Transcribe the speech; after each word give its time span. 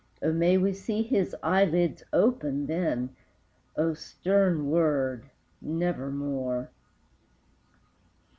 O, 0.23 0.33
may 0.33 0.57
we 0.57 0.73
see 0.73 1.03
his 1.03 1.35
eyelids 1.43 2.01
open 2.11 2.65
then! 2.65 3.09
O 3.77 3.93
stern 3.93 4.67
word 4.71 5.25
Nevermore! 5.61 6.71